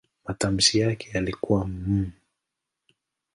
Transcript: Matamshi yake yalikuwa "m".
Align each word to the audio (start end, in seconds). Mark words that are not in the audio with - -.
Matamshi 0.25 0.79
yake 0.79 1.09
yalikuwa 1.13 1.65
"m". 1.65 2.11